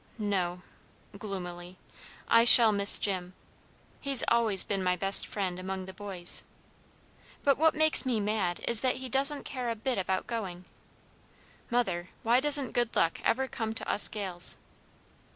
[0.17, 0.63] "No"
[1.15, 1.77] (gloomily).
[2.27, 3.35] "I shall miss Jim.
[3.99, 6.41] He's always been my best friend among the boys.
[7.43, 10.65] But what makes me mad is that he doesn't care a bit about going.
[11.69, 14.57] Mother, why doesn't good luck ever come to us Gales?"